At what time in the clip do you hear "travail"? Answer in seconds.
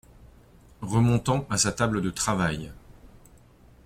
2.09-2.71